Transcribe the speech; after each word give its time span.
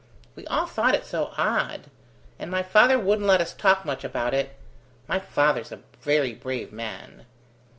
We 0.35 0.47
all 0.47 0.65
thought 0.65 0.95
it 0.95 1.05
so 1.05 1.31
odd: 1.37 1.81
and 2.39 2.49
my 2.49 2.63
father 2.63 2.97
wouldn't 2.97 3.27
let 3.27 3.39
us 3.39 3.53
talk 3.53 3.85
much 3.85 4.03
about 4.03 4.33
it. 4.33 4.55
My 5.07 5.19
father's 5.19 5.71
a 5.71 5.81
very 6.03 6.33
brave 6.33 6.73
man." 6.73 7.27